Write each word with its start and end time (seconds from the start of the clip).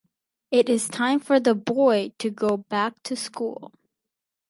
It 0.49 0.67
is 0.67 0.87
time 0.89 1.19
for 1.19 1.39
the 1.39 1.53
boy 1.53 2.13
to 2.17 2.31
go 2.31 2.57
back 2.57 3.03
to 3.03 3.15
school. 3.15 3.71